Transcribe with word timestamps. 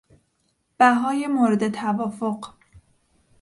بهای 0.79 1.27
مورد 1.27 1.69
توافق 1.69 2.53